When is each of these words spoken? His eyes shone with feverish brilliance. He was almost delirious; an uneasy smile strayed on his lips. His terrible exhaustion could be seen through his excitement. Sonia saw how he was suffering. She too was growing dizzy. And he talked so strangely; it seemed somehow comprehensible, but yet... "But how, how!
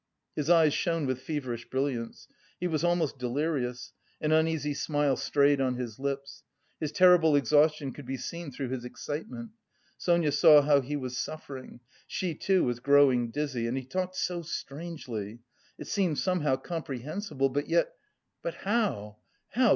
His 0.35 0.49
eyes 0.49 0.73
shone 0.73 1.05
with 1.05 1.21
feverish 1.21 1.69
brilliance. 1.69 2.27
He 2.59 2.65
was 2.65 2.83
almost 2.83 3.19
delirious; 3.19 3.93
an 4.19 4.31
uneasy 4.31 4.73
smile 4.73 5.15
strayed 5.15 5.61
on 5.61 5.75
his 5.75 5.99
lips. 5.99 6.41
His 6.79 6.91
terrible 6.91 7.35
exhaustion 7.35 7.93
could 7.93 8.07
be 8.07 8.17
seen 8.17 8.49
through 8.51 8.69
his 8.69 8.83
excitement. 8.83 9.51
Sonia 9.99 10.31
saw 10.31 10.63
how 10.63 10.81
he 10.81 10.95
was 10.95 11.19
suffering. 11.19 11.81
She 12.07 12.33
too 12.33 12.63
was 12.63 12.79
growing 12.79 13.29
dizzy. 13.29 13.67
And 13.67 13.77
he 13.77 13.85
talked 13.85 14.15
so 14.15 14.41
strangely; 14.41 15.41
it 15.77 15.85
seemed 15.85 16.17
somehow 16.17 16.55
comprehensible, 16.55 17.49
but 17.49 17.69
yet... 17.69 17.93
"But 18.41 18.55
how, 18.55 19.17
how! 19.49 19.69